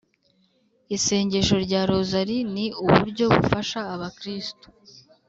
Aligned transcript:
isengesho 0.95 1.55
rya 1.65 1.81
rozali 1.89 2.37
ni 2.53 2.65
uburyo 2.83 3.25
bufasha 3.33 3.79
abakristu 3.95 4.67